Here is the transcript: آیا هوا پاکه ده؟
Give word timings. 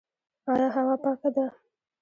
آیا 0.51 0.67
هوا 0.75 0.95
پاکه 1.03 1.29
ده؟ 1.35 1.45